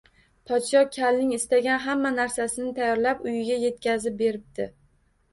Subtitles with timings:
[0.51, 4.67] Podsho kalning istagan hamma narsasini tayyorlab uyiga yetkazib beribdi